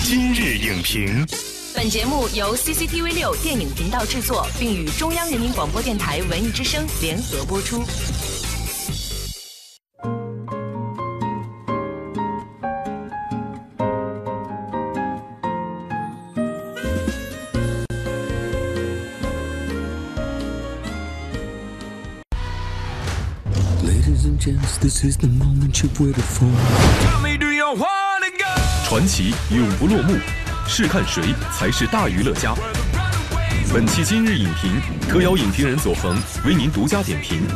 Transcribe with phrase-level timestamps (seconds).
[0.00, 1.26] 今日影评，
[1.74, 7.84] 本节目由 CCTV 六电影频道制作，并与中央人民广播电台文艺之声联合播出。
[23.82, 27.27] Ladies and gents, this is the moment you've waited for.
[28.88, 30.14] 传奇永不落幕，
[30.66, 32.54] 试看谁才是大娱乐家。
[33.70, 36.16] 本期今日影评，特邀影评人左恒
[36.46, 37.46] 为您独家点评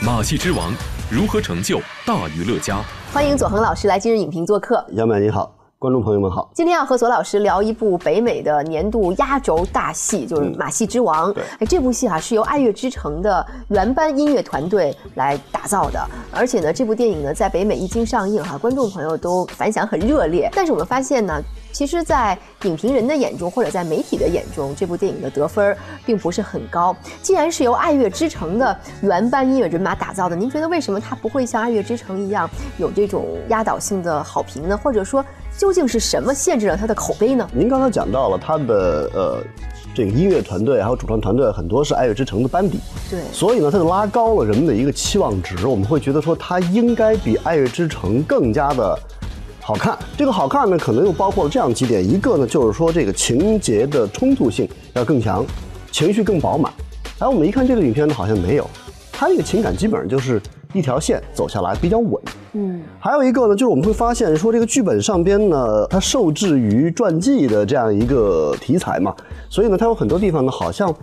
[0.06, 0.70] 《马戏之王》
[1.10, 2.80] 如何成就大娱乐家。
[3.12, 4.86] 欢迎左恒老师来今日影评做客。
[4.92, 6.50] 杨满你好，观众朋友们好。
[6.54, 11.28] 今天要和左老师聊一部北美的年度压轴大戏，就是《马戏之王》。
[11.34, 20.50] 对哎，这部戏啊是由爱乐之城的原班音乐团队来打造的，而且呢，这部电影呢在北美一经上映哈、观众朋友都反响很热烈。
[20.54, 26.96] 但是我们发现呢，其实，在影评人的眼中或者在媒体的眼中，这部电影的得分儿并不是很高。
[27.20, 32.48] 既然是由爱乐之城的原班音乐人马打造的，您觉得为什么它不会像爱乐之城一样
[32.78, 34.74] 有这种压倒性的好评呢？
[34.74, 35.22] 或者说，
[35.56, 37.48] 究竟是什么限制了他的口碑呢？
[37.52, 39.42] 您刚才讲到了他的呃
[39.94, 42.78] 这个音乐团队还有主创团队很多是爱乐之城的班底，
[43.10, 45.66] 对所以呢，他就拉高了人们的一个期望值。
[45.66, 48.98] 我们会觉得说他应该比爱乐之城更加的
[49.62, 49.98] 好看。
[50.16, 55.42] 这个好看呢，可能又包括了这样几点：一个呢，就是说这个情节的冲突性要更强，
[55.90, 56.70] 情绪更饱满。
[57.18, 58.68] 然后我们一看这个影片呢，好像没有，
[59.10, 60.38] 它这个情感基本上就是
[60.72, 62.20] 一条线走下来，比较稳。
[62.52, 69.14] 嗯，还有一个呢，就是我们会发现说，这个剧本上边呢，它受制于传记的这样一个题材嘛，
[69.48, 70.94] 所以呢，它有很多地方呢，好像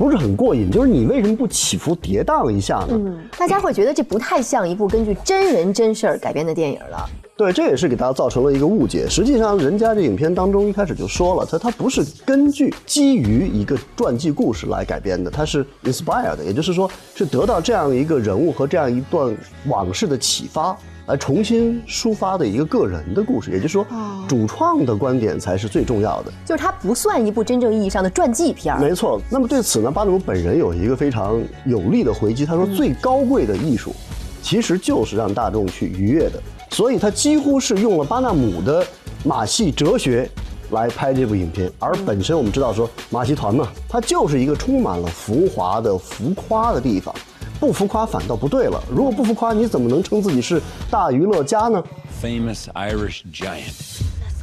[0.00, 0.70] 不是很过瘾。
[0.70, 2.92] 就是你为什么不起伏跌宕一下呢？
[2.92, 7.06] 嗯，大家会觉得这不太像一部根据真人真事儿改编的电影了。
[7.36, 9.06] 对，这也是给大家造成了一个误解。
[9.06, 19.36] 实际上，人家这影片当中一开始就说了，它它不是根据基于一个传记故事来改编的，它是 inspired，也就是说是得到这样一个人物和这样一段
[19.68, 20.74] 往事的启发。
[21.10, 23.84] 来重新抒发的一个个人的故事，也就是说，
[24.28, 26.32] 主创的观点才是最重要的。
[26.46, 28.80] 就是它不算一部真正意义上的传记片儿。
[28.80, 29.20] 没错。
[29.28, 33.92] 那么对此呢，巴纳姆本人有一个非常有力的回击，他说：“最高贵的艺术，
[34.40, 36.40] 其实就是让大众去愉悦的。”
[36.70, 38.86] 所以他几乎是用了巴纳姆的
[39.24, 40.30] 马戏哲学
[40.70, 41.68] 来拍这部影片。
[41.80, 47.12] 而本身我们知道说，马戏团嘛，它就是一个充满了浮华的、浮夸的地方。
[47.60, 48.82] 不浮夸反倒不对了。
[48.90, 50.60] 如果不浮夸，你怎么能称自己是
[50.90, 51.84] 大娱乐家呢
[52.22, 54.00] ？famous Irish giant.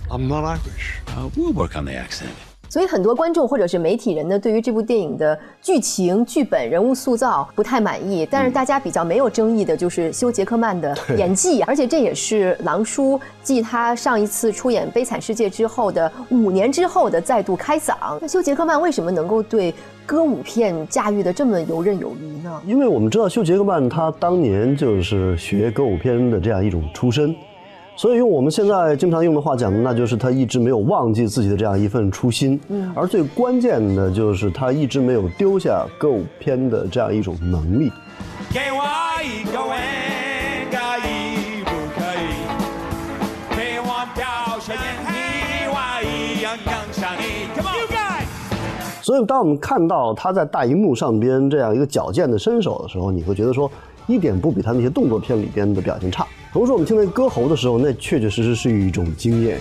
[0.10, 1.02] I'm not Irish.
[1.08, 2.30] Uh, we'll work on the accent.
[2.70, 8.28] 所以很多观众或者是媒体人呢，对于这部电影的剧情、剧本、人物塑造不太满意。
[8.30, 17.96] 但是大家比较没有争议的就是休·杰克曼的演技，而且这也是狼叔继他上一次出演《悲惨世界》之后的五年之后的再度开嗓。
[18.22, 19.74] 那休·杰克曼为什么能够对
[20.06, 22.62] 歌舞片驾驭的这么游刃有余呢？
[22.66, 27.36] 因为我们知道休·杰克曼他当年就是学歌舞片的这样一种出身，
[27.98, 32.60] 所以用我们现在经常用的话讲，那就是他一直没有忘记自己的这样一份初心。
[32.70, 37.92] 嗯，而最关键的就是他一直没有丢下歌舞片的这样一种能力。
[38.54, 38.84] 给我
[39.24, 39.76] 一个吻
[49.02, 53.72] 所以，当我们看到他在大荧幕上边这样一个矫健的身手的时候，你会觉得说，
[54.06, 56.28] 一点不比他那些动作片里边的表现差。
[56.54, 59.60] 同时，我们听那歌喉的时候，那确确实实是一种惊艳。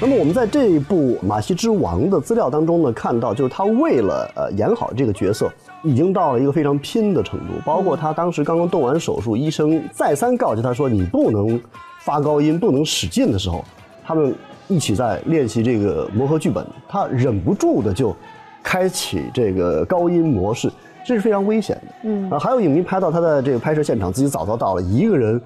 [0.00, 5.50] 那么，我们在这一部《马戏之王》的资料当中呢，看到就是他为了呃演好这个角色，
[5.84, 7.54] 已经到了一个非常拼的程度。
[7.64, 11.60] 包括他当时刚刚动完手术，医生再三告诫他说：“你不能
[12.00, 13.64] 发高音，不能使劲”的时候，
[14.04, 14.34] 他们
[14.68, 18.16] 一起在练习这个磨合剧本，他忍不住的就
[18.62, 20.70] 开启这个高音模式，
[21.04, 21.94] 这是非常危险的。
[22.04, 25.40] 嗯啊，还有影迷拍到他在这个拍摄现场，自己早早到了，一个人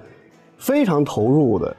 [0.58, 1.74] 非常投入的，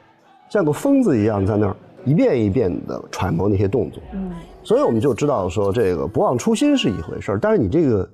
[0.48, 4.02] 像个疯子一样在那儿一遍一遍的揣摩那些动作。
[4.12, 4.30] 嗯，
[4.62, 8.08] 所以我们就知道说，这个不忘初心是一回事儿，但是你这个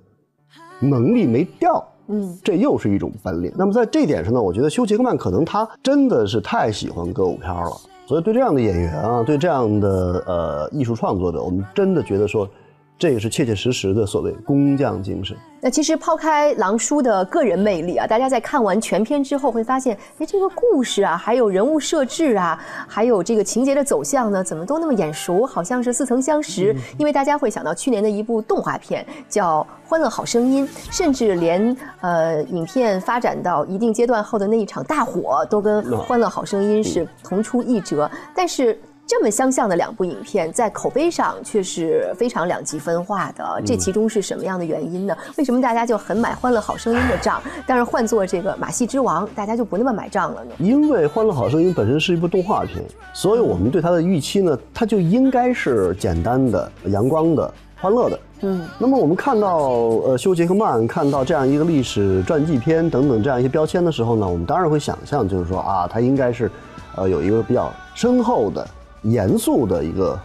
[0.80, 1.82] 能力没掉。
[2.08, 3.50] 嗯，这又是一种本领。
[3.56, 7.70] 那么在这点上呢，我觉得休·杰克曼可能他真的是太喜欢歌舞片了，
[8.06, 12.46] 所以对这样的演员啊，对这样的呃艺术创作者，我们真的觉得说，
[12.96, 15.36] 这也是切切实实的所谓工匠精神。
[15.60, 26.76] 那其实抛开狼叔的个人魅力啊，大家在看完全片之后会发现，哎，这个故事啊，还有人物设置啊，还有这个情节的走向呢，怎么都那么眼熟，好像是似曾相识。
[26.98, 38.08] 因为大家会想到去年的一部动画片叫《欢乐好声音》，甚至连呃影片发展到一定阶段后的那一场大火，都跟《欢乐好声音》是同出一辙。
[38.34, 38.78] 但是。
[39.06, 43.60] 这么相像的两部影片，在口碑上却是非常两极分化的。
[43.64, 45.14] 这其中是什么样的原因呢？
[45.36, 50.52] 为什么大家就很买《欢乐好声音》的账，但是换做这个《马戏之王》，大家就不那么买账了呢？
[50.58, 57.52] 因为《欢乐好声音》本身是一部动画片，所以我们对它的预期呢，它就应该是简单的、阳光的、
[57.82, 58.18] 欢乐的。
[58.40, 58.66] 嗯。
[58.78, 66.50] 那么我们看到呃休·杰克曼看到这样一个历史传记片等等这样一些标签的时候呢，我们当然会想象，就是说啊，它应该是
[66.96, 68.66] 呃有一个比较深厚的。
[69.04, 70.18] 严肃的一个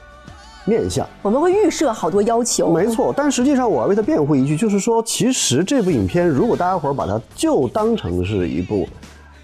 [0.66, 2.72] 面相，我们会预设好多要求。
[2.72, 8.88] 没错，但实际上我要为他辩护一句，就是说，其实这部影片，如果大家伙儿把它就当成是一部，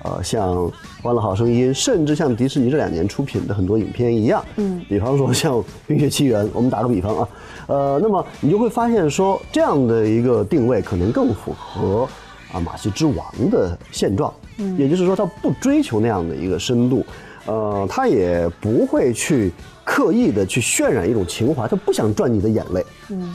[0.04, 0.56] 呃，像
[1.02, 5.54] 《欢乐好声音》，甚至像迪士尼这两年出品的很多影片一样，嗯，比方说像
[5.88, 7.30] 《冰雪奇缘》，我们打个比方啊，
[7.68, 12.08] 呃，那么你就会发现说，这样的一个定位可能更符合
[12.52, 17.04] 啊《马戏之王》的现状，嗯，也就是说，他不追求那样的一个深度。
[17.45, 19.51] 呃，他也不会去
[19.83, 22.86] 刻意的去渲染一种情怀，他不想赚你的眼泪。
[23.09, 23.33] 嗯，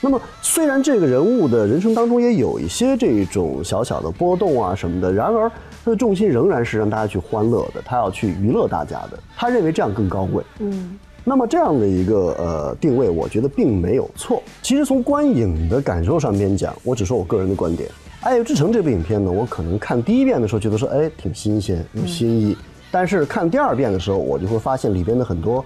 [0.00, 5.50] 那么虽然这个人物的人生当中也有一些这种小小的波动啊什么的，然而
[5.84, 10.44] 他的重心仍然是让大家去欢乐的，他要去娱乐大家的，他认为这样更高贵。
[10.60, 14.40] 嗯，那么这样的一个呃定位，我觉得并没有错。
[14.62, 17.88] 其实从观影的感受上面讲，我只说我个人的观点，
[18.20, 22.56] 《爱乐之城》这部影片呢，我可能看第一遍的时候觉得说，哎，挺新鲜，有新意。
[22.90, 25.64] 但是看第二遍的时候，我就会发现里边的很多，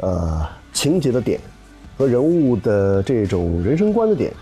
[0.00, 1.40] 呃，情节的点
[1.96, 4.32] 和人物的这种人生观的点，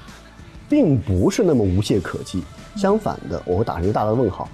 [0.68, 2.42] 并不是那么无懈可击。
[2.76, 4.48] 相反的，我会打上一个大大的问号。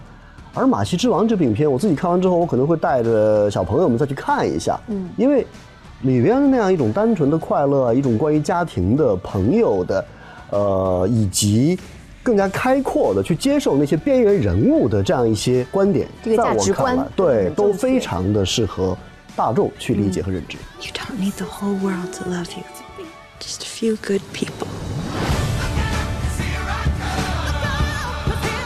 [0.52, 5.46] 而《马戏之王》这部影片，我自己看完之后，我可能会带着小朋友们再去看一下，嗯，因为
[6.02, 10.04] 里边的那样一种单纯的快乐，一种关于家庭的、朋友的，
[10.50, 11.78] 呃，以及。
[12.30, 18.96] 更加开阔的去接受那些边缘人物的这样一些观点，这个价值观，对，都非常的适合
[19.34, 20.56] 大众去理解和认知。
[20.80, 22.62] You don't need the whole world to love you,
[23.40, 24.68] just a few good people.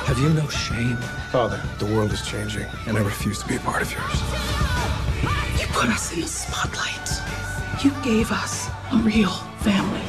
[0.07, 0.99] Have you no shame,
[1.33, 1.59] Father?
[1.79, 4.21] The world is changing, and I refuse to be a part of yours.
[5.59, 7.19] You put us in the spotlight.
[7.83, 9.33] You gave us a real
[9.63, 10.05] family.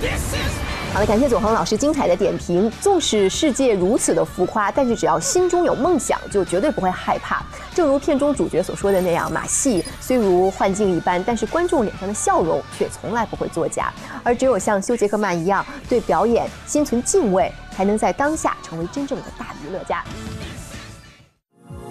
[0.00, 0.65] This is.
[0.96, 2.72] 好的，感谢左恒老师精彩的点评。
[2.80, 7.44] 纵使世界如此的浮夸，但是只要心中有梦想，就绝对不会害怕。
[7.74, 13.92] 正如片中主角所说的那样，马戏虽如幻境一般，但是观众脸上的笑容却从来不会作假。
[14.22, 20.02] 而只有像休·杰克曼一样对表演心存敬畏，才能在当下成为真正的大娱乐家。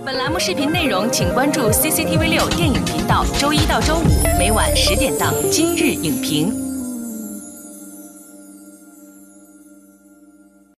[0.04, 6.52] 本栏目视频内容，请关注 CCTV 六电影频道，周一到周五每晚十点档《今日影评》。